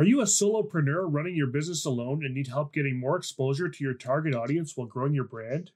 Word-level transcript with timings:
Are 0.00 0.04
you 0.06 0.22
a 0.22 0.24
solopreneur 0.24 1.12
running 1.12 1.36
your 1.36 1.48
business 1.48 1.84
alone 1.84 2.24
and 2.24 2.32
need 2.32 2.46
help 2.46 2.72
getting 2.72 2.98
more 2.98 3.18
exposure 3.18 3.68
to 3.68 3.84
your 3.84 3.92
target 3.92 4.34
audience 4.34 4.74
while 4.74 4.86
growing 4.86 5.12
your 5.12 5.24
brand? 5.24 5.72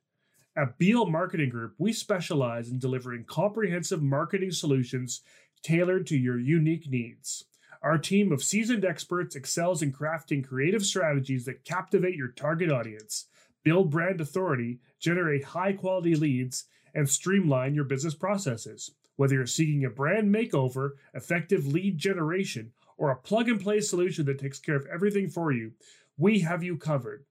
At 0.56 0.78
Beal 0.78 1.04
Marketing 1.04 1.50
Group, 1.50 1.74
we 1.76 1.92
specialize 1.92 2.70
in 2.70 2.78
delivering 2.78 3.24
comprehensive 3.24 4.02
marketing 4.02 4.52
solutions 4.52 5.20
tailored 5.62 6.06
to 6.06 6.16
your 6.16 6.38
unique 6.38 6.88
needs. 6.88 7.44
Our 7.82 7.98
team 7.98 8.32
of 8.32 8.42
seasoned 8.42 8.82
experts 8.82 9.36
excels 9.36 9.82
in 9.82 9.92
crafting 9.92 10.42
creative 10.42 10.86
strategies 10.86 11.44
that 11.44 11.66
captivate 11.66 12.16
your 12.16 12.28
target 12.28 12.72
audience, 12.72 13.26
build 13.62 13.90
brand 13.90 14.22
authority, 14.22 14.78
generate 14.98 15.44
high 15.44 15.74
quality 15.74 16.16
leads, 16.16 16.64
and 16.94 17.10
streamline 17.10 17.74
your 17.74 17.84
business 17.84 18.14
processes. 18.14 18.92
Whether 19.16 19.34
you're 19.34 19.46
seeking 19.46 19.84
a 19.84 19.90
brand 19.90 20.34
makeover, 20.34 20.92
effective 21.12 21.66
lead 21.66 21.98
generation, 21.98 22.72
or 22.96 23.10
a 23.10 23.16
plug 23.16 23.48
and 23.48 23.60
play 23.60 23.80
solution 23.80 24.24
that 24.26 24.38
takes 24.38 24.58
care 24.58 24.76
of 24.76 24.86
everything 24.92 25.28
for 25.28 25.52
you, 25.52 25.72
we 26.16 26.40
have 26.40 26.62
you 26.62 26.76
covered. 26.76 27.24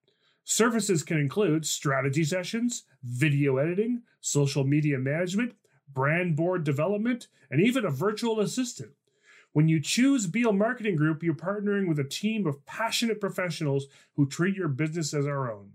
Services 0.43 1.03
can 1.03 1.18
include 1.18 1.66
strategy 1.66 2.24
sessions, 2.24 2.84
video 3.03 3.57
editing, 3.57 4.01
social 4.20 4.66
media 4.66 4.97
management, 4.97 5.53
brand 5.93 6.36
board 6.36 6.64
development, 6.64 7.28
and 7.49 7.61
even 7.61 7.86
a 7.86 7.89
virtual 7.89 8.39
assistant. 8.39 8.91
When 9.53 9.68
you 9.68 9.80
choose 9.80 10.26
Beal 10.26 10.51
Marketing 10.51 10.95
Group, 10.95 11.22
you're 11.22 11.36
partnering 11.36 11.88
with 11.88 11.99
a 11.99 12.03
team 12.03 12.47
of 12.47 12.66
passionate 12.66 13.22
professionals 13.22 13.86
who 14.16 14.28
treat 14.28 14.55
your 14.55 14.68
business 14.68 15.14
as 15.14 15.28
our 15.28 15.51
own. 15.51 15.74